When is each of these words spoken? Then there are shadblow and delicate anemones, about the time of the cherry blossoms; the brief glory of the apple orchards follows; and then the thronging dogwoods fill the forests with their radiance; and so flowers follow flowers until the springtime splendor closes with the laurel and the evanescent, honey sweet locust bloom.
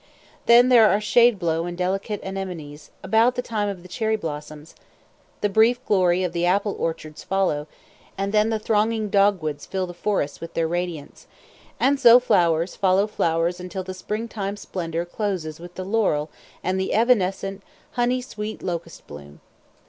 Then 0.47 0.69
there 0.69 0.89
are 0.89 0.99
shadblow 0.99 1.67
and 1.67 1.77
delicate 1.77 2.23
anemones, 2.23 2.89
about 3.03 3.35
the 3.35 3.43
time 3.43 3.69
of 3.69 3.83
the 3.83 3.87
cherry 3.87 4.15
blossoms; 4.15 4.73
the 5.41 5.47
brief 5.47 5.85
glory 5.85 6.23
of 6.23 6.33
the 6.33 6.43
apple 6.43 6.75
orchards 6.79 7.23
follows; 7.23 7.67
and 8.17 8.33
then 8.33 8.49
the 8.49 8.57
thronging 8.57 9.09
dogwoods 9.11 9.67
fill 9.67 9.85
the 9.85 9.93
forests 9.93 10.41
with 10.41 10.55
their 10.55 10.67
radiance; 10.67 11.27
and 11.79 11.99
so 11.99 12.19
flowers 12.19 12.75
follow 12.75 13.05
flowers 13.05 13.59
until 13.59 13.83
the 13.83 13.93
springtime 13.93 14.57
splendor 14.57 15.05
closes 15.05 15.59
with 15.59 15.75
the 15.75 15.85
laurel 15.85 16.31
and 16.63 16.79
the 16.79 16.95
evanescent, 16.95 17.61
honey 17.91 18.23
sweet 18.23 18.63
locust 18.63 19.05
bloom. 19.05 19.39